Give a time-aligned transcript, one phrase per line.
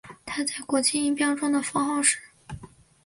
[0.25, 2.17] 它在国际音标中的符号是。